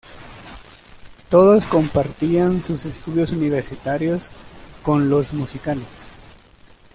Todos 1.29 1.67
compartían 1.67 2.63
sus 2.63 2.87
estudios 2.87 3.33
universitarios 3.33 4.31
con 4.81 5.11
los 5.11 5.31
musicales. 5.31 5.85